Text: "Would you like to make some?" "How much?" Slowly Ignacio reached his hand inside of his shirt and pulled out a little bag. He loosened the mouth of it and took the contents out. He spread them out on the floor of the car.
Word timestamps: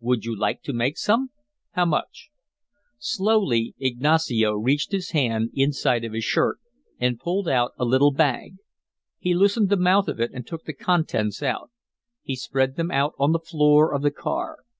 "Would 0.00 0.24
you 0.24 0.36
like 0.36 0.64
to 0.64 0.72
make 0.72 0.98
some?" 0.98 1.30
"How 1.74 1.84
much?" 1.84 2.30
Slowly 2.98 3.76
Ignacio 3.78 4.54
reached 4.54 4.90
his 4.90 5.12
hand 5.12 5.50
inside 5.54 6.04
of 6.04 6.12
his 6.12 6.24
shirt 6.24 6.58
and 6.98 7.20
pulled 7.20 7.46
out 7.48 7.70
a 7.78 7.84
little 7.84 8.10
bag. 8.10 8.56
He 9.20 9.32
loosened 9.32 9.68
the 9.68 9.76
mouth 9.76 10.08
of 10.08 10.18
it 10.20 10.32
and 10.34 10.44
took 10.44 10.64
the 10.64 10.74
contents 10.74 11.40
out. 11.40 11.70
He 12.20 12.34
spread 12.34 12.74
them 12.74 12.90
out 12.90 13.14
on 13.16 13.30
the 13.30 13.38
floor 13.38 13.94
of 13.94 14.02
the 14.02 14.10
car. 14.10 14.64